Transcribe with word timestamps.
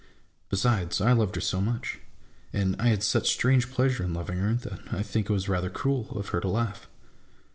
Besides, 0.49 0.99
I 0.99 1.11
loved 1.11 1.35
her 1.35 1.41
so 1.41 1.61
much, 1.61 1.99
and 2.51 2.75
I 2.81 2.87
had 2.87 3.03
such 3.03 3.29
strange 3.29 3.69
pleasure 3.69 4.01
in 4.03 4.15
loving 4.15 4.39
her, 4.39 4.55
that 4.55 4.79
I 4.91 5.03
think 5.03 5.29
it 5.29 5.33
was 5.33 5.47
rather 5.47 5.69
cruel 5.69 6.09
of 6.17 6.29
her 6.29 6.39
to 6.41 6.47
laugh. 6.49 6.87